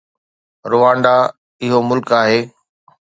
[0.71, 1.15] Rwanda
[1.63, 2.39] اهو ملڪ آهي.